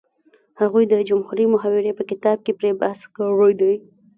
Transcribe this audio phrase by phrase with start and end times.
[0.59, 3.73] هغه د جمهوري محاورې په کتاب کې پرې بحث کړی دی